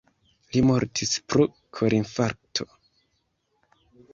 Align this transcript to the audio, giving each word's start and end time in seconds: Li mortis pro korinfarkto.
Li 0.53 0.61
mortis 0.69 1.11
pro 1.33 1.45
korinfarkto. 1.81 2.69